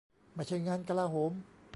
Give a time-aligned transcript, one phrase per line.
[0.33, 1.31] ไม่ใช่งานกลาโหม